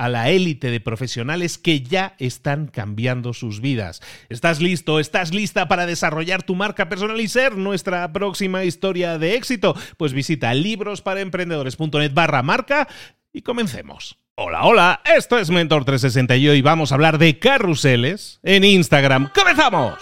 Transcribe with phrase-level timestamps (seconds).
[0.00, 4.00] a la élite de profesionales que ya están cambiando sus vidas.
[4.30, 4.98] ¿Estás listo?
[4.98, 9.76] ¿Estás lista para desarrollar tu marca personal y ser nuestra próxima historia de éxito?
[9.98, 12.88] Pues visita librosparaemprendedores.net barra marca
[13.30, 14.16] y comencemos.
[14.36, 19.30] Hola, hola, esto es Mentor360 y hoy vamos a hablar de carruseles en Instagram.
[19.34, 19.98] ¡Comenzamos!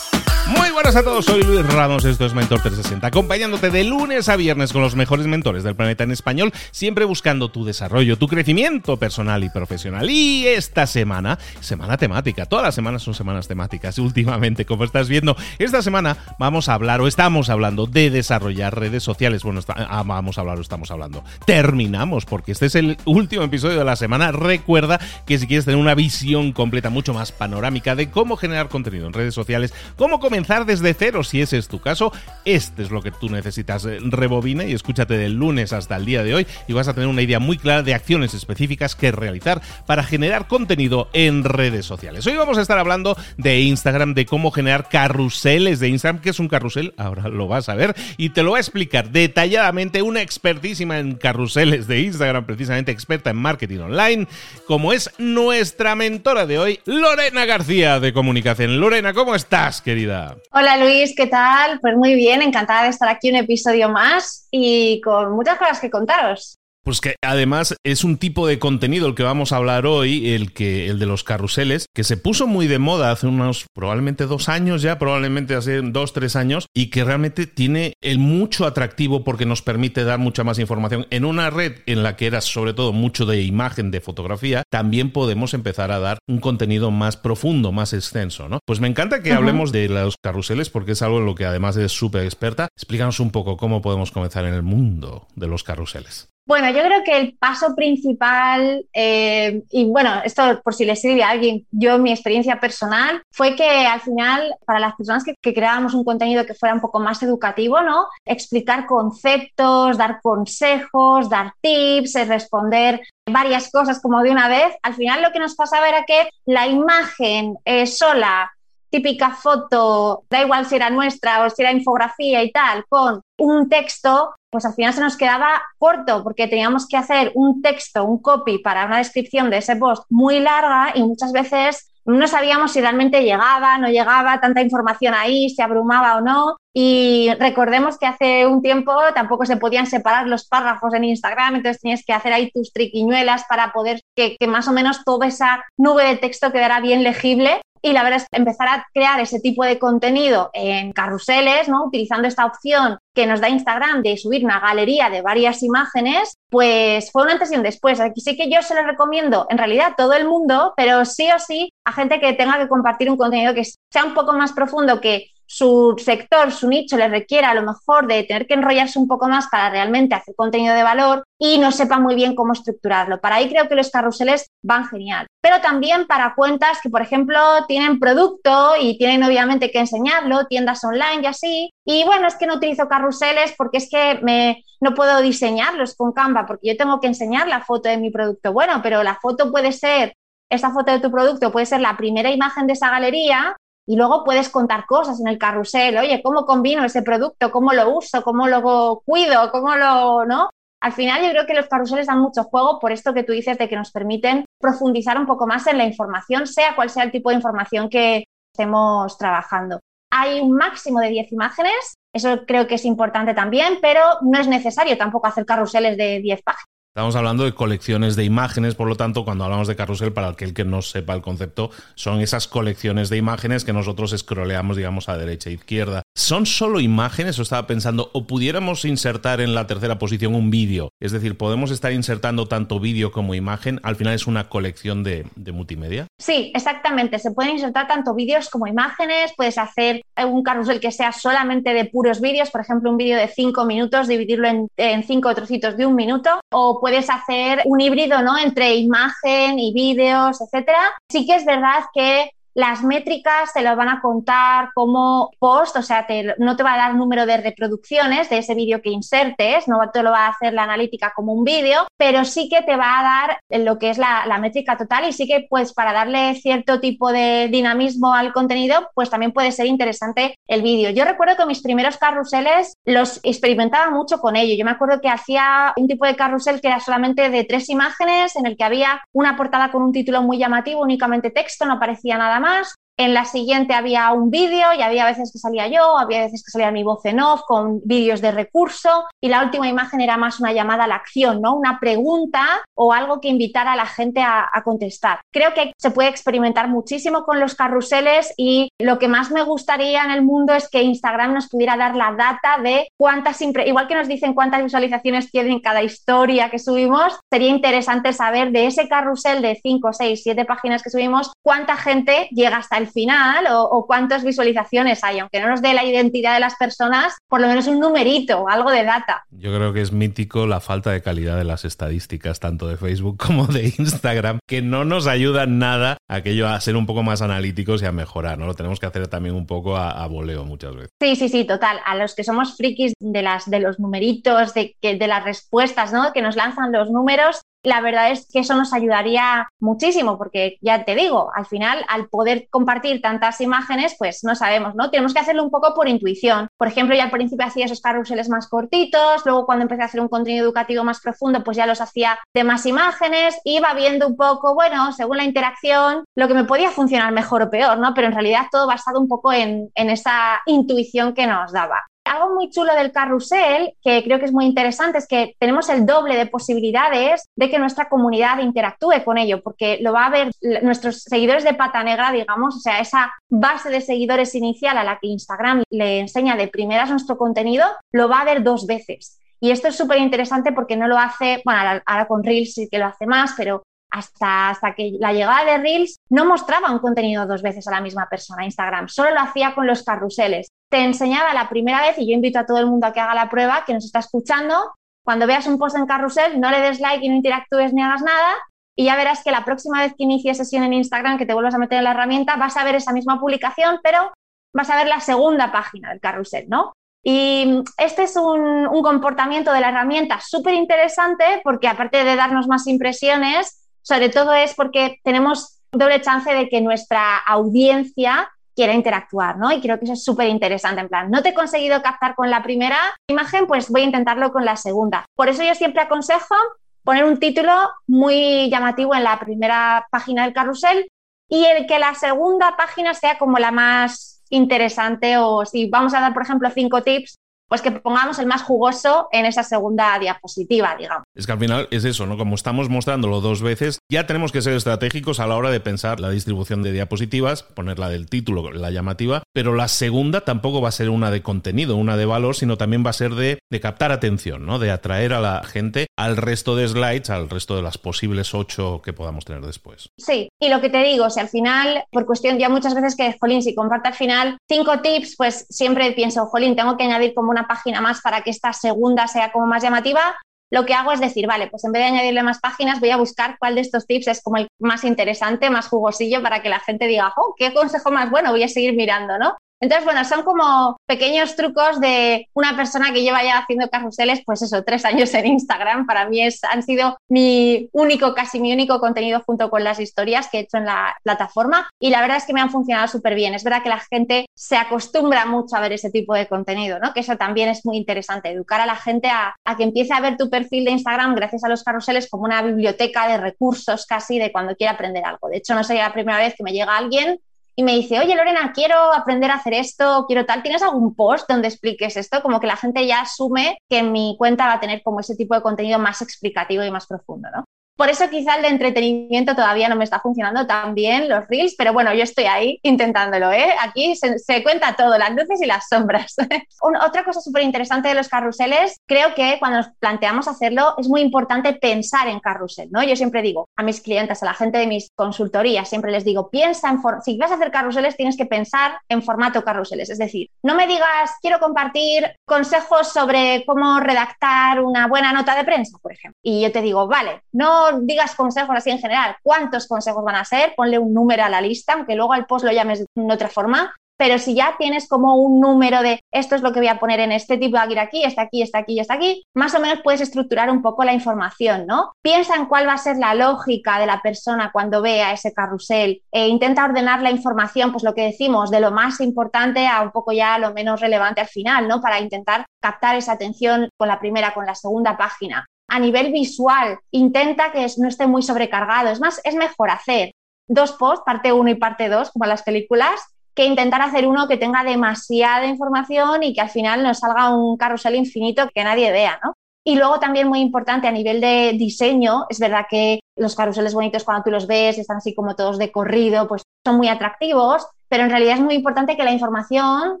[0.76, 4.74] Buenas a todos, soy Luis Ramos, esto es Mentor 360, acompañándote de lunes a viernes
[4.74, 9.42] con los mejores mentores del planeta en español, siempre buscando tu desarrollo, tu crecimiento personal
[9.42, 10.10] y profesional.
[10.10, 15.34] Y esta semana, semana temática, todas las semanas son semanas temáticas, últimamente, como estás viendo,
[15.58, 19.44] esta semana vamos a hablar o estamos hablando de desarrollar redes sociales.
[19.44, 21.24] Bueno, ah, vamos a hablar o estamos hablando.
[21.46, 24.30] Terminamos, porque este es el último episodio de la semana.
[24.30, 29.06] Recuerda que si quieres tener una visión completa, mucho más panorámica de cómo generar contenido
[29.06, 31.24] en redes sociales, cómo comenzar desde cero.
[31.24, 32.12] Si ese es tu caso,
[32.44, 33.84] este es lo que tú necesitas.
[33.86, 37.08] Eh, rebobina y escúchate del lunes hasta el día de hoy y vas a tener
[37.08, 42.26] una idea muy clara de acciones específicas que realizar para generar contenido en redes sociales.
[42.26, 46.20] Hoy vamos a estar hablando de Instagram, de cómo generar carruseles de Instagram.
[46.20, 46.94] ¿Qué es un carrusel?
[46.96, 51.14] Ahora lo vas a ver y te lo va a explicar detalladamente una expertísima en
[51.14, 54.26] carruseles de Instagram, precisamente experta en marketing online,
[54.66, 58.80] como es nuestra mentora de hoy, Lorena García de Comunicación.
[58.80, 60.36] Lorena, ¿cómo estás, querida?
[60.58, 61.80] Hola Luis, ¿qué tal?
[61.80, 65.90] Pues muy bien, encantada de estar aquí un episodio más y con muchas cosas que
[65.90, 66.56] contaros.
[66.86, 70.52] Pues que además es un tipo de contenido el que vamos a hablar hoy, el
[70.52, 74.48] que el de los carruseles, que se puso muy de moda hace unos probablemente dos
[74.48, 79.46] años ya, probablemente hace dos, tres años, y que realmente tiene el mucho atractivo porque
[79.46, 81.08] nos permite dar mucha más información.
[81.10, 85.10] En una red en la que era sobre todo mucho de imagen, de fotografía, también
[85.10, 88.60] podemos empezar a dar un contenido más profundo, más extenso, ¿no?
[88.64, 91.76] Pues me encanta que hablemos de los carruseles porque es algo en lo que además
[91.78, 92.68] es súper experta.
[92.76, 96.28] Explícanos un poco cómo podemos comenzar en el mundo de los carruseles.
[96.46, 101.24] Bueno, yo creo que el paso principal, eh, y bueno, esto por si le sirve
[101.24, 105.92] a alguien, yo mi experiencia personal fue que al final, para las personas que, creábamos
[105.94, 108.06] un contenido que fuera un poco más educativo, ¿no?
[108.24, 114.94] Explicar conceptos, dar consejos, dar tips, eh, responder varias cosas como de una vez, al
[114.94, 118.52] final lo que nos pasaba era que la imagen eh, sola
[118.88, 123.68] típica foto, da igual si era nuestra o si era infografía y tal, con un
[123.68, 128.22] texto, pues al final se nos quedaba corto porque teníamos que hacer un texto, un
[128.22, 132.80] copy para una descripción de ese post muy larga y muchas veces no sabíamos si
[132.80, 136.56] realmente llegaba, no llegaba, tanta información ahí, se abrumaba o no.
[136.72, 141.82] Y recordemos que hace un tiempo tampoco se podían separar los párrafos en Instagram, entonces
[141.82, 145.62] tenías que hacer ahí tus triquiñuelas para poder que, que más o menos toda esa
[145.76, 149.38] nube de texto quedara bien legible y la verdad es que empezar a crear ese
[149.38, 151.84] tipo de contenido en carruseles, ¿no?
[151.84, 157.12] utilizando esta opción que nos da Instagram de subir una galería de varias imágenes, pues
[157.12, 158.00] fue un antes y un después.
[158.00, 161.28] Aquí sí que yo se lo recomiendo en realidad a todo el mundo, pero sí
[161.30, 164.52] o sí a gente que tenga que compartir un contenido que sea un poco más
[164.52, 168.98] profundo, que su sector, su nicho le requiera a lo mejor de tener que enrollarse
[168.98, 172.52] un poco más para realmente hacer contenido de valor y no sepa muy bien cómo
[172.52, 173.20] estructurarlo.
[173.20, 175.26] Para ahí creo que los carruseles van genial.
[175.40, 177.38] Pero también para cuentas que, por ejemplo,
[177.68, 181.70] tienen producto y tienen obviamente que enseñarlo, tiendas online y así.
[181.84, 186.12] Y bueno, es que no utilizo carruseles porque es que me, no puedo diseñarlos con
[186.12, 188.52] Canva porque yo tengo que enseñar la foto de mi producto.
[188.52, 190.14] Bueno, pero la foto puede ser,
[190.50, 194.24] esa foto de tu producto puede ser la primera imagen de esa galería y luego
[194.24, 197.52] puedes contar cosas en el carrusel, oye, ¿cómo combino ese producto?
[197.52, 198.22] ¿Cómo lo uso?
[198.22, 199.50] ¿Cómo lo cuido?
[199.52, 200.50] ¿Cómo lo, no?
[200.80, 203.56] Al final yo creo que los carruseles dan mucho juego por esto que tú dices
[203.58, 207.12] de que nos permiten profundizar un poco más en la información, sea cual sea el
[207.12, 209.80] tipo de información que estemos trabajando.
[210.10, 214.48] Hay un máximo de 10 imágenes, eso creo que es importante también, pero no es
[214.48, 216.75] necesario tampoco hacer carruseles de 10 páginas.
[216.96, 220.54] Estamos hablando de colecciones de imágenes, por lo tanto, cuando hablamos de carrusel, para aquel
[220.54, 225.18] que no sepa el concepto, son esas colecciones de imágenes que nosotros scrolleamos, digamos, a
[225.18, 226.00] derecha e izquierda.
[226.16, 227.38] ¿Son solo imágenes?
[227.38, 230.88] O estaba pensando, o pudiéramos insertar en la tercera posición un vídeo.
[230.98, 233.78] Es decir, podemos estar insertando tanto vídeo como imagen.
[233.82, 236.06] Al final es una colección de, multimedia.
[236.18, 237.18] Sí, exactamente.
[237.18, 239.34] Se pueden insertar tanto vídeos como imágenes.
[239.36, 243.28] Puedes hacer un carrusel que sea solamente de puros vídeos, por ejemplo, un vídeo de
[243.28, 246.40] cinco minutos, dividirlo en, en cinco trocitos de un minuto.
[246.50, 248.38] O puedes hacer un híbrido ¿no?
[248.38, 250.78] entre imagen y vídeos, etcétera.
[251.08, 255.82] Sí que es verdad que las métricas te lo van a contar como post, o
[255.82, 256.06] sea,
[256.38, 260.02] no te va a dar número de reproducciones de ese vídeo que insertes, no te
[260.02, 263.02] lo va a hacer la analítica como un vídeo, pero sí que te va a
[263.02, 267.10] dar lo que es la, métrica total y sí que pues para darle cierto tipo
[267.10, 270.90] de dinamismo al contenido, pues también puede ser interesante el vídeo.
[270.90, 274.54] Yo recuerdo que mis primeros carruseles los experimentaba mucho con ello.
[274.56, 278.36] Yo me acuerdo que hacía un tipo de carrusel que era solamente de tres imágenes,
[278.36, 282.18] en el que había una portada con un título muy llamativo, únicamente texto, no aparecía
[282.18, 285.98] nada más más en la siguiente había un vídeo y había veces que salía yo,
[285.98, 289.68] había veces que salía mi voz en off con vídeos de recurso y la última
[289.68, 291.54] imagen era más una llamada a la acción, ¿no?
[291.54, 295.20] Una pregunta o algo que invitara a la gente a, contestar.
[295.32, 300.02] Creo que se puede experimentar muchísimo con los carruseles y lo que más me gustaría
[300.02, 303.94] en el mundo es que Instagram nos pudiera dar la data de cuántas, igual que
[303.94, 309.42] nos dicen cuántas visualizaciones tienen cada historia que subimos, sería interesante saber de ese carrusel
[309.42, 314.24] de 5, 6, 7 páginas que subimos, cuánta gente llega hasta el final o, cuántas
[314.24, 317.80] visualizaciones hay, aunque no nos dé la identidad de las personas, por lo menos un
[317.80, 319.24] numerito, algo de data.
[319.30, 323.16] Yo creo que es mítico la falta de calidad de las estadísticas, tanto de Facebook
[323.26, 327.82] como de Instagram, que no nos ayudan nada aquello a ser un poco más analíticos
[327.82, 328.46] y a mejorar, ¿no?
[328.46, 330.90] Lo tenemos que hacer también un poco a, voleo muchas veces.
[331.00, 331.78] Sí, sí, sí, total.
[331.84, 336.12] A los que somos frikis de, las, de los numeritos, de, de las respuestas, ¿no?
[336.12, 340.84] Que nos lanzan los números, la verdad es que eso nos ayudaría muchísimo, porque ya
[340.84, 344.88] te digo, al final, al poder compartir tantas imágenes, pues no sabemos, ¿no?
[344.90, 346.46] Tenemos que hacerlo un poco por intuición.
[346.56, 350.00] Por ejemplo, yo al principio hacía esos carruseles más cortitos, luego cuando empecé a hacer
[350.00, 354.16] un contenido educativo más profundo, pues ya los hacía de más imágenes, iba viendo un
[354.16, 357.94] poco, bueno, según la interacción, lo que me podía funcionar mejor o peor, ¿no?
[357.94, 361.82] Pero en realidad todo basado un poco en, en esa intuición que nos daba.
[362.06, 365.84] Algo muy chulo del carrusel, que creo que es muy interesante, es que tenemos el
[365.84, 370.30] doble de posibilidades de que nuestra comunidad interactúe con ello, porque lo va a ver
[370.62, 374.98] nuestros seguidores de pata negra, digamos, o sea, esa base de seguidores inicial a la
[375.00, 379.18] que Instagram le enseña de primeras nuestro contenido, lo va a ver dos veces.
[379.40, 382.78] Y esto es súper interesante porque no lo hace, bueno, ahora con Reels sí que
[382.78, 387.26] lo hace más, pero hasta, hasta que la llegada de Reels no mostraba un contenido
[387.26, 390.48] dos veces a la misma persona, Instagram, solo lo hacía con los carruseles.
[390.70, 393.14] Te enseñaba la primera vez, y yo invito a todo el mundo a que haga
[393.14, 394.72] la prueba, que nos está escuchando,
[395.04, 398.02] cuando veas un post en carrusel, no le des like y no interactúes ni hagas
[398.02, 398.34] nada,
[398.76, 401.54] y ya verás que la próxima vez que inicies sesión en Instagram, que te vuelvas
[401.54, 404.12] a meter en la herramienta, vas a ver esa misma publicación, pero
[404.52, 406.72] vas a ver la segunda página del carrusel, ¿no?
[407.02, 412.48] Y este es un, un comportamiento de la herramienta súper interesante porque aparte de darnos
[412.48, 419.36] más impresiones, sobre todo es porque tenemos doble chance de que nuestra audiencia quiera interactuar,
[419.36, 419.52] ¿no?
[419.52, 422.30] Y creo que eso es súper interesante, en plan, no te he conseguido captar con
[422.30, 422.78] la primera
[423.08, 425.04] imagen, pues voy a intentarlo con la segunda.
[425.14, 426.34] Por eso yo siempre aconsejo
[426.82, 427.52] poner un título
[427.86, 430.88] muy llamativo en la primera página del carrusel
[431.28, 436.00] y el que la segunda página sea como la más interesante o si vamos a
[436.00, 437.16] dar, por ejemplo, cinco tips,
[437.48, 441.04] pues que pongamos el más jugoso en esa segunda diapositiva, digamos.
[441.14, 442.16] Es que al final es eso, ¿no?
[442.16, 446.00] Como estamos mostrándolo dos veces, ya tenemos que ser estratégicos a la hora de pensar
[446.00, 450.72] la distribución de diapositivas, ponerla del título, la llamativa, pero la segunda tampoco va a
[450.72, 453.92] ser una de contenido, una de valor, sino también va a ser de, de captar
[453.92, 454.58] atención, ¿no?
[454.58, 458.82] De atraer a la gente al resto de slides, al resto de las posibles ocho
[458.82, 459.90] que podamos tener después.
[459.96, 463.16] Sí, y lo que te digo, si al final, por cuestión, ya muchas veces que,
[463.18, 467.30] jolín, si comparto al final cinco tips, pues siempre pienso, jolín, tengo que añadir como
[467.30, 470.16] una página más para que esta segunda sea como más llamativa,
[470.50, 472.96] lo que hago es decir, vale, pues en vez de añadirle más páginas, voy a
[472.96, 476.60] buscar cuál de estos tips es como el más interesante, más jugosillo para que la
[476.60, 479.36] gente diga, oh, qué consejo más bueno, voy a seguir mirando, ¿no?
[479.60, 484.42] Entonces, bueno, son como pequeños trucos de una persona que lleva ya haciendo carruseles, pues
[484.42, 485.86] eso, tres años en Instagram.
[485.86, 490.28] Para mí es, han sido mi único, casi mi único contenido junto con las historias
[490.28, 493.14] que he hecho en la plataforma y la verdad es que me han funcionado súper
[493.14, 493.34] bien.
[493.34, 496.92] Es verdad que la gente se acostumbra mucho a ver ese tipo de contenido, ¿no?
[496.92, 500.00] Que eso también es muy interesante, educar a la gente a, a que empiece a
[500.00, 504.18] ver tu perfil de Instagram gracias a los carruseles como una biblioteca de recursos casi
[504.18, 505.28] de cuando quiera aprender algo.
[505.28, 507.18] De hecho, no sería la primera vez que me llega alguien
[507.58, 511.28] y me dice, oye Lorena, quiero aprender a hacer esto, quiero tal, ¿tienes algún post
[511.28, 512.20] donde expliques esto?
[512.20, 515.34] Como que la gente ya asume que mi cuenta va a tener como ese tipo
[515.34, 517.44] de contenido más explicativo y más profundo, ¿no?
[517.76, 521.54] Por eso quizá el de entretenimiento todavía no me está funcionando tan bien, los reels,
[521.58, 523.52] pero bueno, yo estoy ahí intentándolo, ¿eh?
[523.60, 526.14] Aquí se, cuenta todo, las luces y las sombras.
[526.60, 531.02] otra cosa súper interesante de los carruseles, creo que cuando nos planteamos hacerlo es muy
[531.02, 532.82] importante pensar en carrusel, ¿no?
[532.82, 536.30] Yo siempre digo a mis clientes, a la gente de mis consultorías, siempre les digo,
[536.30, 540.30] piensa en, si vas a hacer carruseles tienes que pensar en formato carruseles, es decir,
[540.42, 545.92] no me digas, quiero compartir consejos sobre cómo redactar una buena nota de prensa, por
[545.92, 546.18] ejemplo.
[546.22, 550.24] Y yo te digo, vale, no digas consejos así en general, cuántos consejos van a
[550.24, 553.28] ser, ponle un número a la lista, aunque luego al post lo llames de otra
[553.28, 556.78] forma, pero si ya tienes como un número de esto es lo que voy a
[556.78, 559.80] poner en este tipo de aquí, está aquí, está aquí, está aquí, más o menos
[559.82, 561.92] puedes estructurar un poco la información, ¿no?
[562.02, 566.02] Piensa en cuál va a ser la lógica de la persona cuando vea ese carrusel
[566.12, 569.90] e intenta ordenar la información, pues lo que decimos, de lo más importante a un
[569.90, 571.80] poco ya lo menos relevante al final, ¿no?
[571.80, 576.78] Para intentar captar esa atención con la primera, con la segunda página a nivel visual,
[576.90, 578.88] intenta que no esté muy sobrecargado.
[578.90, 580.12] Es más, es mejor hacer
[580.48, 583.00] dos posts, parte 1 y parte 2, como las películas,
[583.34, 587.56] que intentar hacer uno que tenga demasiada información y que al final nos salga un
[587.56, 589.34] carrusel infinito que nadie vea, ¿no?
[589.64, 594.04] Y luego también muy importante a nivel de diseño, es verdad que los carruseles bonitos
[594.04, 598.04] cuando tú los ves están así como todos de corrido, pues son muy atractivos, pero
[598.04, 600.00] en realidad es muy importante que la información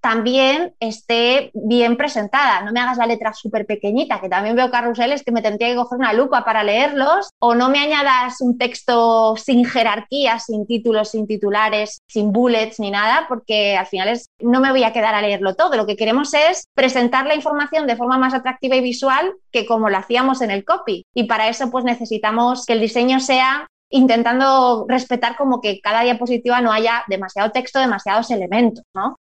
[0.00, 2.62] también esté bien presentada.
[2.62, 5.76] No me hagas la letra súper pequeñita, que también veo carruseles que me tendría que
[5.76, 11.10] coger una lupa para leerlos, o no me añadas un texto sin jerarquía, sin títulos,
[11.10, 15.14] sin titulares, sin bullets ni nada, porque al final es, no me voy a quedar
[15.14, 15.76] a leerlo todo.
[15.76, 19.88] Lo que queremos es presentar la información de forma más atractiva y visual que como
[19.88, 21.04] lo hacíamos en el copy.
[21.14, 26.60] Y para eso pues necesitamos que el diseño sea intentando respetar como que cada diapositiva
[26.60, 29.18] no haya demasiado texto, demasiados elementos, ¿no?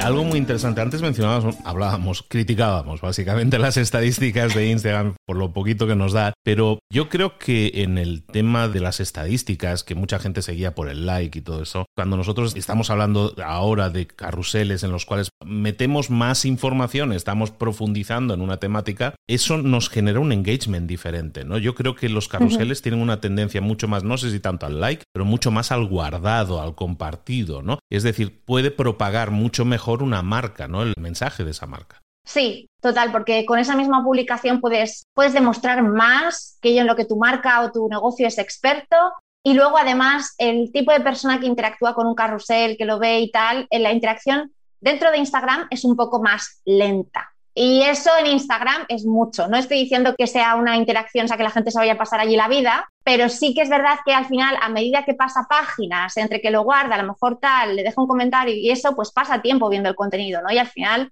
[0.00, 0.80] Algo muy interesante.
[0.80, 6.32] Antes mencionábamos, hablábamos, criticábamos básicamente las estadísticas de Instagram por lo poquito que nos da,
[6.42, 10.88] pero yo creo que en el tema de las estadísticas, que mucha gente seguía por
[10.88, 15.30] el like y todo eso, cuando nosotros estamos hablando ahora de carruseles en los cuales
[15.44, 21.58] metemos más información, estamos profundizando en una temática, eso nos genera un engagement diferente, ¿no?
[21.58, 24.80] Yo creo que los carruseles tienen una tendencia mucho más, no sé si tanto al
[24.80, 27.78] like, pero mucho más al guardado, al compartido, ¿no?
[27.90, 30.82] Es decir, puede propagar mucho mejor una marca, ¿no?
[30.82, 32.00] El mensaje de esa marca.
[32.24, 37.04] Sí, total, porque con esa misma publicación puedes, puedes demostrar más que en lo que
[37.04, 38.96] tu marca o tu negocio es experto.
[39.42, 43.20] Y luego, además, el tipo de persona que interactúa con un carrusel, que lo ve
[43.20, 47.32] y tal, en la interacción dentro de Instagram es un poco más lenta.
[47.54, 49.48] Y eso en Instagram es mucho.
[49.48, 51.98] No estoy diciendo que sea una interacción, o sea, que la gente se vaya a
[51.98, 55.14] pasar allí la vida, pero sí que es verdad que al final, a medida que
[55.14, 58.70] pasa páginas, entre que lo guarda, a lo mejor tal, le deja un comentario y
[58.70, 60.52] eso, pues pasa tiempo viendo el contenido, ¿no?
[60.52, 61.10] Y al final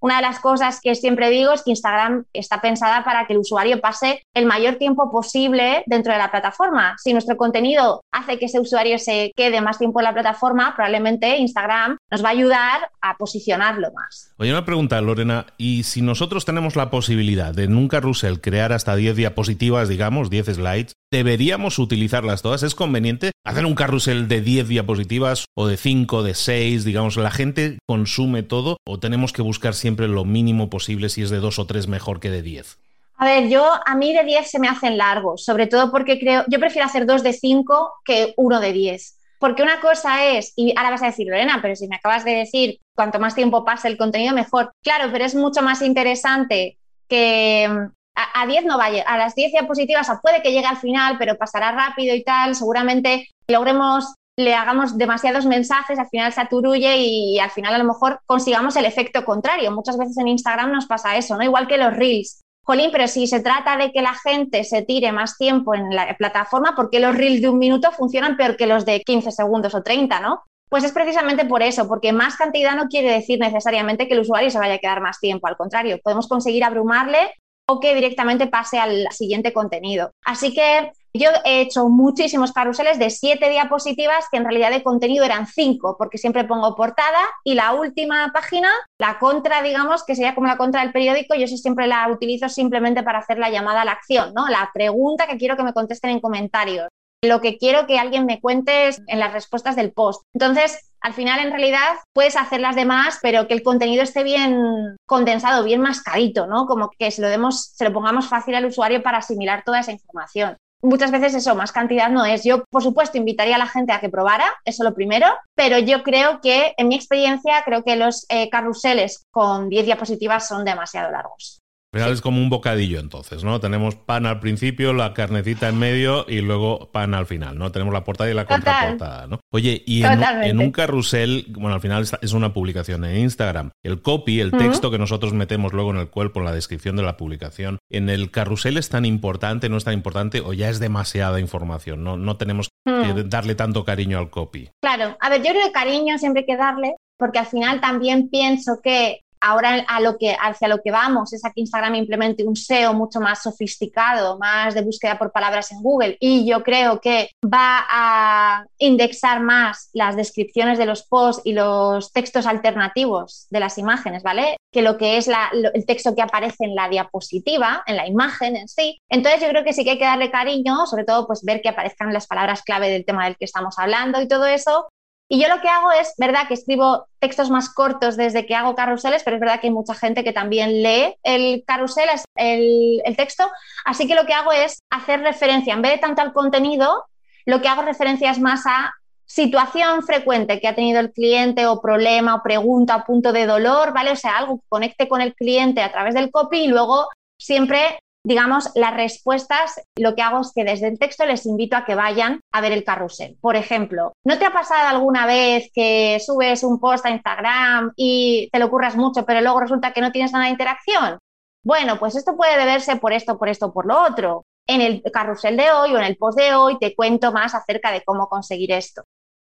[0.00, 3.38] una de las cosas que siempre digo es que Instagram está pensada para que el
[3.38, 6.94] usuario pase el mayor tiempo posible dentro de la plataforma.
[6.98, 11.38] Si nuestro contenido hace que ese usuario se quede más tiempo en la plataforma, probablemente
[11.38, 14.32] Instagram nos va a ayudar a posicionarlo más.
[14.38, 18.72] Oye, una pregunta, Lorena, ¿y si nosotros tenemos la posibilidad de en un carrusel crear
[18.72, 22.62] hasta 10 diapositivas, digamos, 10 slides, ¿deberíamos utilizarlas todas?
[22.62, 27.30] ¿Es conveniente hacer un carrusel de 10 diapositivas o de 5, de 6, digamos, la
[27.30, 31.58] gente consume todo o tenemos que buscar siempre lo mínimo posible, si es de 2
[31.58, 32.78] o 3 mejor que de 10?
[33.18, 36.44] A ver, yo a mí de 10 se me hacen largos, sobre todo porque creo,
[36.48, 39.16] yo prefiero hacer dos de 5 que uno de 10.
[39.46, 42.32] Porque una cosa es, y ahora vas a decir, Lorena, pero si me acabas de
[42.32, 44.72] decir, cuanto más tiempo pase el contenido, mejor.
[44.82, 49.52] Claro, pero es mucho más interesante que mm, a, 10 no vaya, a las 10
[49.52, 54.98] diapositivas puede que llegue al final, pero pasará rápido y tal, seguramente logremos le hagamos
[54.98, 59.24] demasiados mensajes, al final se aturulle y al final a lo mejor consigamos el efecto
[59.24, 59.70] contrario.
[59.70, 61.44] Muchas veces en Instagram nos pasa eso, ¿no?
[61.44, 62.42] Igual que los reels.
[62.66, 66.16] Jolín, pero si se trata de que la gente se tire más tiempo en la
[66.16, 69.72] plataforma, ¿por qué los reels de un minuto funcionan peor que los de 15 segundos
[69.76, 70.42] o 30, no?
[70.68, 74.50] Pues es precisamente por eso, porque más cantidad no quiere decir necesariamente que el usuario
[74.50, 77.30] se vaya a quedar más tiempo, al contrario, podemos conseguir abrumarle
[77.68, 80.12] o que directamente pase al siguiente contenido.
[80.24, 85.24] Así que yo he hecho muchísimos carruseles de siete diapositivas que en realidad de contenido
[85.24, 88.68] eran cinco, porque siempre pongo portada y la última página,
[88.98, 93.02] la contra, digamos, que sería como la contra del periódico, yo siempre la utilizo simplemente
[93.02, 94.46] para hacer la llamada a la acción, ¿no?
[94.48, 96.88] La pregunta que quiero que me contesten en comentarios
[97.22, 100.22] lo que quiero que alguien me cuente en las respuestas del post.
[100.34, 104.96] Entonces, al final, en realidad, puedes hacer las demás, pero que el contenido esté bien
[105.06, 106.66] condensado, bien mascarito, ¿no?
[106.66, 109.92] Como que se lo, demos, se lo pongamos fácil al usuario para asimilar toda esa
[109.92, 110.56] información.
[110.82, 112.44] Muchas veces eso, más cantidad no es.
[112.44, 116.02] Yo, por supuesto, invitaría a la gente a que probara, eso lo primero, pero yo
[116.02, 121.10] creo que, en mi experiencia, creo que los eh, carruseles con 10 diapositivas son demasiado
[121.10, 121.60] largos
[121.92, 123.60] es como un bocadillo entonces, ¿no?
[123.60, 127.72] Tenemos pan al principio, la carnecita en medio y luego pan al final, ¿no?
[127.72, 129.40] Tenemos la portada y la contraportada, ¿no?
[129.52, 133.70] Oye, y en, un carrusel, bueno, al final es una publicación en Instagram.
[133.82, 137.02] El copy, el texto que nosotros metemos luego en el cuerpo, en la descripción de
[137.02, 140.78] la publicación, ¿en el carrusel es tan importante, no es tan importante o ya es
[140.78, 142.04] demasiada información?
[142.04, 143.28] No, no tenemos que hmm.
[143.28, 144.70] darle tanto cariño al copy.
[144.82, 148.28] Claro, a ver, yo creo que cariño siempre hay que darle, porque al final también
[148.28, 152.44] pienso que ahora a lo que, hacia lo que vamos es a que Instagram implemente
[152.44, 157.00] un SEO mucho más sofisticado, más de búsqueda por palabras en Google y yo creo
[157.00, 163.60] que va a indexar más las descripciones de los posts y los textos alternativos de
[163.60, 164.56] las imágenes, ¿vale?
[164.72, 168.68] Que lo que es el texto que aparece en la diapositiva, en la imagen en
[168.68, 169.00] sí.
[169.08, 171.68] Entonces yo creo que sí que hay que darle cariño, sobre todo pues ver que
[171.68, 174.88] aparezcan las palabras clave del tema del que estamos hablando y todo eso,
[175.28, 178.76] y yo lo que hago es, verdad que escribo textos más cortos desde que hago
[178.76, 183.50] carruseles, pero es verdad que hay mucha gente que también lee el carrusel, el, texto.
[183.84, 187.04] Así que lo que hago es hacer referencia, en vez de tanto al contenido,
[187.44, 191.80] lo que hago referencia es más a situación frecuente que ha tenido el cliente o
[191.80, 194.12] problema o pregunta o punto de dolor, ¿vale?
[194.12, 197.98] O sea, algo que conecte con el cliente a través del copy y luego siempre
[198.26, 201.94] digamos, las respuestas, lo que hago es que desde el texto les invito a que
[201.94, 203.36] vayan a ver el carrusel.
[203.40, 208.48] Por ejemplo, ¿no te ha pasado alguna vez que subes un post a Instagram y
[208.50, 211.20] te lo ocurras mucho, pero luego resulta que no tienes nada de interacción?
[211.64, 214.44] Bueno, pues esto puede deberse por esto, por esto, por lo otro.
[214.66, 217.92] En el carrusel de hoy o en el post de hoy te cuento más acerca
[217.92, 219.04] de cómo conseguir esto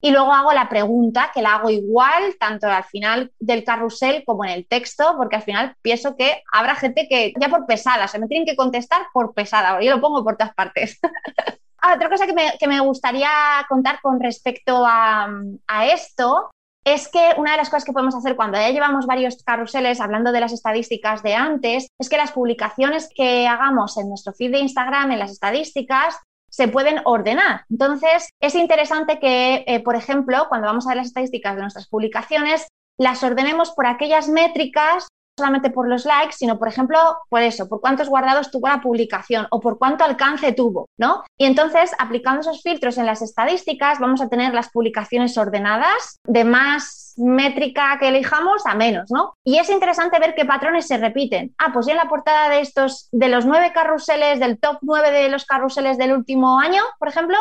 [0.04, 4.44] y luego hago la pregunta, que la hago igual, tanto al final del carrusel como
[4.44, 8.18] en el texto, porque al final pienso que habrá gente que ya por pesada, se
[8.18, 10.98] me tienen que contestar por pesada, yo lo pongo por todas partes.
[11.84, 13.28] Ah, otra cosa que me, gustaría
[13.68, 15.28] contar con respecto a,
[15.66, 16.48] a esto
[16.84, 20.30] es que una de las cosas que podemos hacer cuando ya llevamos varios carruseles, hablando
[20.30, 24.60] de las estadísticas de antes, es que las publicaciones que hagamos en nuestro feed de
[24.60, 26.16] Instagram, en las estadísticas,
[26.52, 27.64] se pueden ordenar.
[27.70, 31.88] Entonces, es interesante que, eh, por ejemplo, cuando vamos a ver las estadísticas de nuestras
[31.88, 37.68] publicaciones, las ordenemos por aquellas métricas solamente por los likes, sino, por ejemplo, por eso,
[37.68, 41.24] por cuántos guardados tuvo la publicación o por cuánto alcance tuvo, ¿no?
[41.38, 46.44] Y entonces, aplicando esos filtros en las estadísticas, vamos a tener las publicaciones ordenadas de
[46.44, 49.34] más métrica que elijamos a menos, ¿no?
[49.44, 51.54] Y es interesante ver qué patrones se repiten.
[51.58, 55.10] Ah, pues ya en la portada de estos, de los nueve carruseles, del top nueve
[55.10, 57.36] de los carruseles del último año, por ejemplo,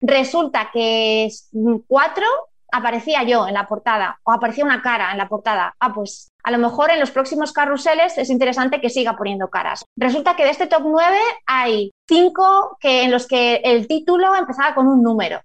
[0.00, 1.28] resulta que
[1.86, 2.26] cuatro
[2.72, 5.74] aparecía yo en la portada o aparecía una cara en la portada.
[5.80, 9.84] Ah, pues a lo mejor en los próximos carruseles es interesante que siga poniendo caras.
[9.96, 14.74] Resulta que de este top 9 hay cinco que, en los que el título empezaba
[14.74, 15.40] con un número.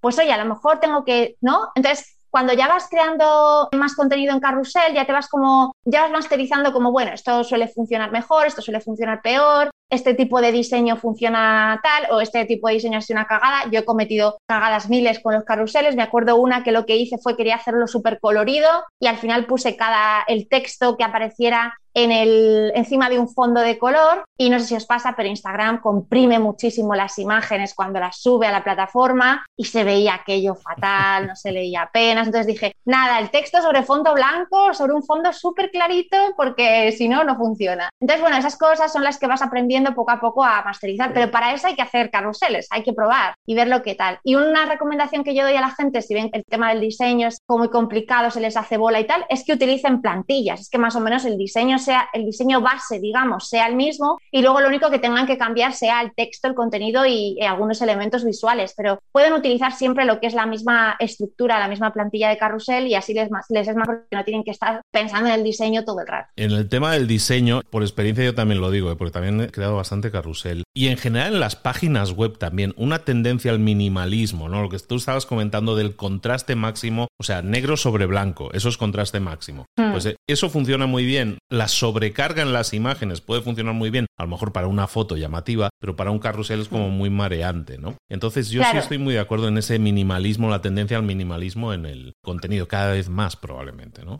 [0.00, 1.68] Pues oye, a lo mejor tengo que, ¿no?
[1.74, 6.12] Entonces, cuando ya vas creando más contenido en carrusel, ya te vas como, ya vas
[6.12, 10.96] masterizando como, bueno, esto suele funcionar mejor, esto suele funcionar peor, este tipo de diseño
[10.96, 13.70] funciona tal o este tipo de diseño es una cagada.
[13.70, 15.96] Yo he cometido cagadas miles con los carruseles.
[15.96, 18.68] Me acuerdo una que lo que hice fue quería hacerlo súper colorido
[19.00, 23.60] y al final puse cada el texto que apareciera en el, encima de un fondo
[23.60, 27.98] de color y no sé si os pasa, pero Instagram comprime muchísimo las imágenes cuando
[27.98, 32.26] las sube a la plataforma y se veía aquello fatal, no se leía apenas.
[32.26, 37.08] Entonces dije, nada, el texto sobre fondo blanco, sobre un fondo súper clarito, porque si
[37.08, 37.90] no, no funciona.
[38.00, 41.30] Entonces, bueno, esas cosas son las que vas aprendiendo poco a poco a masterizar, pero
[41.30, 44.18] para eso hay que hacer carruseles, hay que probar y ver lo que tal.
[44.24, 46.80] Y una recomendación que yo doy a la gente, si ven que el tema del
[46.80, 50.60] diseño es muy complicado, se les hace bola y tal, es que utilicen plantillas.
[50.60, 54.18] Es que más o menos el diseño sea, el diseño base, digamos, sea el mismo
[54.30, 57.42] y luego lo único que tengan que cambiar sea el texto, el contenido y, y
[57.42, 61.92] algunos elementos visuales, pero pueden utilizar siempre lo que es la misma estructura, la misma
[61.92, 65.28] plantilla de carrusel y así les, les es más porque no tienen que estar pensando
[65.28, 66.28] en el diseño todo el rato.
[66.36, 68.96] En el tema del diseño, por experiencia yo también lo digo, ¿eh?
[68.96, 70.64] porque también he creado bastante carrusel.
[70.74, 74.62] Y en general en las páginas web también, una tendencia al minimalismo, ¿no?
[74.62, 78.76] Lo que tú estabas comentando del contraste máximo, o sea, negro sobre blanco, eso es
[78.76, 79.66] contraste máximo.
[79.76, 79.92] Hmm.
[79.92, 81.38] Pues eh, eso funciona muy bien.
[81.50, 85.16] La sobrecarga en las imágenes puede funcionar muy bien, a lo mejor para una foto
[85.16, 86.96] llamativa, pero para un carrusel es como hmm.
[86.96, 87.96] muy mareante, ¿no?
[88.08, 91.86] Entonces yo sí estoy muy de acuerdo en ese minimalismo, la tendencia al minimalismo en
[91.86, 94.18] el contenido, cada vez más probablemente, ¿no?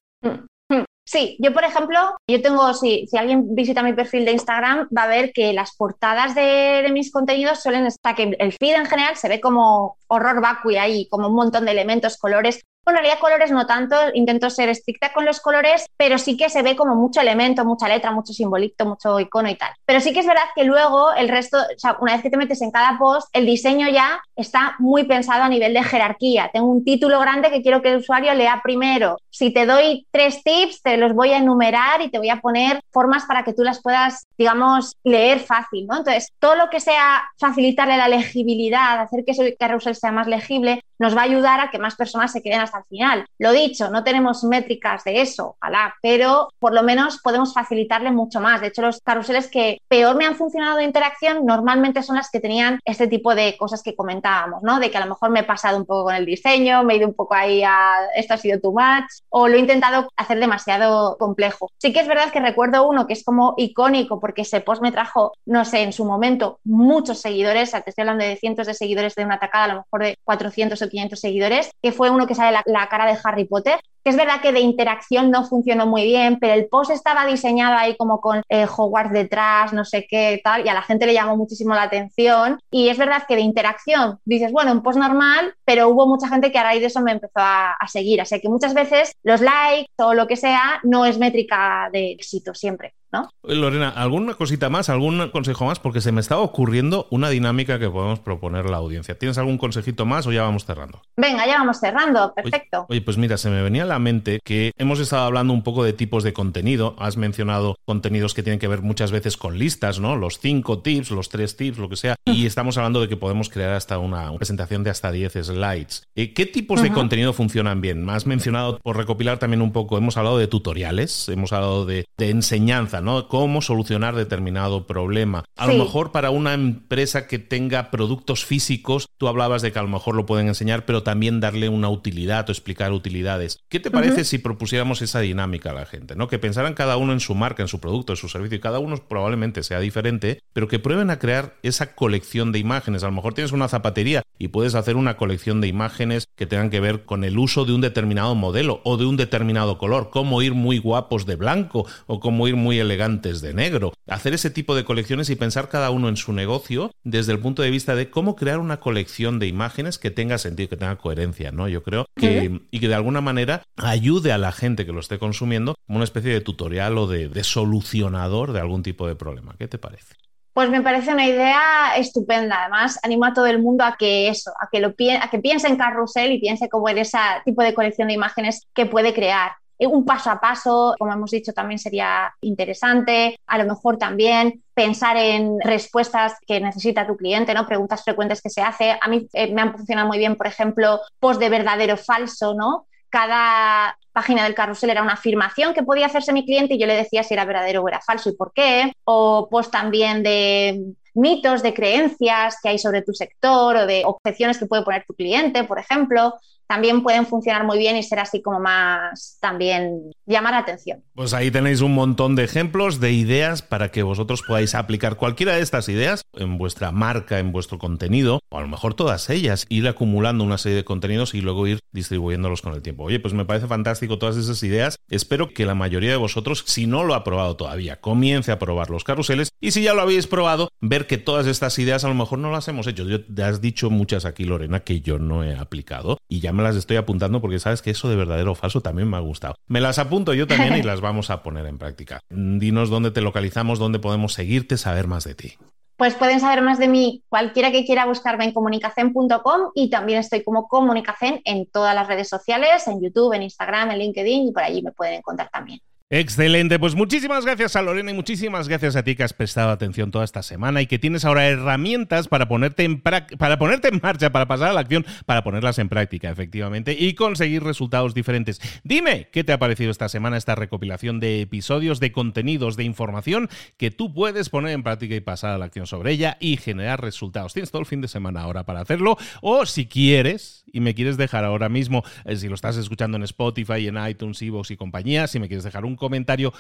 [1.10, 5.02] Sí, yo por ejemplo, yo tengo, si, si alguien visita mi perfil de Instagram, va
[5.02, 8.86] a ver que las portadas de, de mis contenidos suelen estar, que el feed en
[8.86, 13.18] general se ve como horror vacui ahí, como un montón de elementos, colores, en realidad
[13.18, 16.94] colores no tanto, intento ser estricta con los colores, pero sí que se ve como
[16.94, 19.70] mucho elemento, mucha letra, mucho simbolito, mucho icono y tal.
[19.84, 22.62] Pero sí que es verdad que luego el resto, o una vez que te metes
[22.62, 26.50] en cada post, el diseño ya está muy pensado a nivel de jerarquía.
[26.52, 29.18] Tengo un título grande que quiero que el usuario lea primero.
[29.30, 32.80] Si te doy tres tips, te los voy a enumerar y te voy a poner
[32.90, 35.98] formas para que tú las puedas, digamos, leer fácil, ¿no?
[35.98, 40.82] Entonces, todo lo que sea facilitarle la legibilidad, hacer que ese carrusel sea más legible,
[41.00, 43.26] nos va a ayudar a que más personas se queden hasta el final.
[43.38, 48.40] Lo dicho, no tenemos métricas de eso, ojalá, pero por lo menos podemos facilitarle mucho
[48.40, 48.60] más.
[48.60, 52.38] De hecho, los carruseles que peor me han funcionado de interacción normalmente son las que
[52.38, 54.78] tenían este tipo de cosas que comentábamos, ¿no?
[54.78, 56.96] De que a lo mejor me he pasado un poco con el diseño, me he
[56.98, 60.38] ido un poco ahí a esto ha sido too much o lo he intentado hacer
[60.38, 61.70] demasiado complejo.
[61.78, 64.92] Sí que es verdad que recuerdo uno que es como icónico porque ese post me
[64.92, 69.14] trajo, no sé, en su momento muchos seguidores, te estoy hablando de cientos de seguidores
[69.14, 72.34] de una atacada, a lo mejor de 400 o 500 seguidores, que fue uno que
[72.34, 76.04] sale la, cara de Harry Potter, que es verdad que de interacción no funcionó muy
[76.04, 80.40] bien, pero el post estaba diseñado ahí como con eh, Hogwarts detrás, no sé qué,
[80.42, 82.58] tal, y a la gente le llamó muchísimo la atención.
[82.70, 86.52] Y es verdad que de interacción dices, bueno, un post normal, pero hubo mucha gente
[86.52, 88.20] que a raíz de eso me empezó a, a seguir.
[88.20, 92.54] Así que muchas veces los likes o lo que sea no es métrica de éxito
[92.54, 92.94] siempre.
[93.12, 93.28] ¿No?
[93.42, 95.78] Lorena, ¿alguna cosita más, algún consejo más?
[95.78, 99.18] Porque se me estaba ocurriendo una dinámica que podemos proponer a la audiencia.
[99.18, 101.02] ¿Tienes algún consejito más o ya vamos cerrando?
[101.16, 102.86] Venga, ya vamos cerrando, perfecto.
[102.88, 105.84] Oye, pues mira, se me venía a la mente que hemos estado hablando un poco
[105.84, 106.94] de tipos de contenido.
[106.98, 110.16] Has mencionado contenidos que tienen que ver muchas veces con listas, ¿no?
[110.16, 112.16] Los cinco tips, los tres tips, lo que sea.
[112.24, 116.04] Y estamos hablando de que podemos crear hasta una presentación de hasta 10 slides.
[116.14, 118.08] Eh, ¿Qué tipos de contenido funcionan bien?
[118.08, 122.99] Has mencionado, por recopilar también un poco, hemos hablado de tutoriales, hemos hablado de enseñanza
[123.00, 123.28] ¿no?
[123.28, 125.44] Cómo solucionar determinado problema.
[125.56, 129.82] A lo mejor para una empresa que tenga productos físicos, tú hablabas de que a
[129.82, 133.60] lo mejor lo pueden enseñar, pero también darle una utilidad o explicar utilidades.
[133.68, 136.16] ¿Qué te parece si propusiéramos esa dinámica a la gente?
[136.16, 136.28] ¿no?
[136.28, 138.78] Que pensaran cada uno en su marca, en su producto, en su servicio, y cada
[138.78, 143.02] uno probablemente sea diferente, pero que prueben a crear esa colección de imágenes.
[143.02, 146.70] A lo mejor tienes una zapatería y puedes hacer una colección de imágenes que tengan
[146.70, 150.40] que ver con el uso de un determinado modelo o de un determinado color, cómo
[150.42, 153.92] ir muy guapos de blanco o cómo ir muy elegantes de negro.
[154.08, 157.62] Hacer ese tipo de colecciones y pensar cada uno en su negocio desde el punto
[157.62, 161.52] de vista de cómo crear una colección de imágenes que tenga sentido, que tenga coherencia,
[161.52, 161.68] ¿no?
[161.68, 165.18] Yo creo que, y que de alguna manera ayude a la gente que lo esté
[165.18, 169.54] consumiendo como una especie de tutorial o de, de solucionador de algún tipo de problema.
[169.58, 170.14] ¿Qué te parece?
[170.52, 172.62] Pues me parece una idea estupenda.
[172.62, 175.68] Además, animo a todo el mundo a que eso, a que, lo, a que piense
[175.68, 179.52] en carrusel y piense como en ese tipo de colección de imágenes que puede crear.
[179.80, 183.40] Eh, un paso a paso, como hemos dicho, también sería interesante.
[183.46, 187.66] A lo mejor también pensar en respuestas que necesita tu cliente, ¿no?
[187.66, 188.98] Preguntas frecuentes que se hace.
[189.00, 192.86] A mí eh, me han funcionado muy bien, por ejemplo, post de verdadero falso, ¿no?
[193.08, 196.94] Cada página del carrusel era una afirmación que podía hacerse mi cliente y yo le
[196.94, 198.92] decía si era verdadero o era falso y por qué.
[199.04, 204.58] O post también de mitos, de creencias que hay sobre tu sector o de objeciones
[204.58, 206.34] que puede poner tu cliente, por ejemplo
[206.70, 211.02] también pueden funcionar muy bien y ser así como más también llamar la atención.
[211.16, 215.56] Pues ahí tenéis un montón de ejemplos, de ideas para que vosotros podáis aplicar cualquiera
[215.56, 219.66] de estas ideas en vuestra marca, en vuestro contenido, o a lo mejor todas ellas,
[219.68, 223.02] ir acumulando una serie de contenidos y luego ir distribuyéndolos con el tiempo.
[223.02, 224.96] Oye, pues me parece fantástico todas esas ideas.
[225.08, 228.90] Espero que la mayoría de vosotros, si no lo ha probado todavía, comience a probar
[228.90, 232.14] los carruseles y si ya lo habéis probado, ver que todas estas ideas a lo
[232.14, 233.02] mejor no las hemos hecho.
[233.08, 236.59] Yo te has dicho muchas aquí, Lorena, que yo no he aplicado y ya me
[236.60, 239.20] me las estoy apuntando porque sabes que eso de verdadero o falso también me ha
[239.20, 239.54] gustado.
[239.66, 242.20] Me las apunto yo también y las vamos a poner en práctica.
[242.28, 245.54] Dinos dónde te localizamos, dónde podemos seguirte, saber más de ti.
[245.96, 250.42] Pues pueden saber más de mí cualquiera que quiera buscarme en comunicacen.com y también estoy
[250.42, 254.62] como comunicacen en todas las redes sociales, en YouTube, en Instagram, en LinkedIn y por
[254.62, 255.80] allí me pueden encontrar también.
[256.12, 260.10] Excelente, pues muchísimas gracias a Lorena y muchísimas gracias a ti que has prestado atención
[260.10, 264.32] toda esta semana y que tienes ahora herramientas para ponerte en, para ponerte en marcha,
[264.32, 268.60] para pasar a la acción, para ponerlas en práctica, efectivamente, y conseguir resultados diferentes.
[268.82, 273.48] Dime qué te ha parecido esta semana esta recopilación de episodios, de contenidos, de información
[273.76, 277.00] que tú puedes poner en práctica y pasar a la acción sobre ella y generar
[277.00, 277.52] resultados.
[277.52, 281.16] Tienes todo el fin de semana ahora para hacerlo o si quieres y me quieres
[281.16, 285.28] dejar ahora mismo, eh, si lo estás escuchando en Spotify, en iTunes, Evox y compañía,
[285.28, 286.52] si me quieres dejar un comentario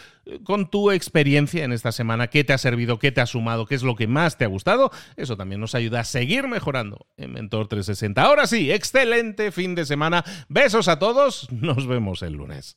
[0.44, 3.74] con tu experiencia en esta semana, qué te ha servido, qué te ha sumado, qué
[3.74, 4.92] es lo que más te ha gustado.
[5.16, 8.22] Eso también nos ayuda a seguir mejorando en Mentor 360.
[8.22, 10.24] Ahora sí, excelente fin de semana.
[10.48, 11.50] Besos a todos.
[11.50, 12.76] Nos vemos el lunes.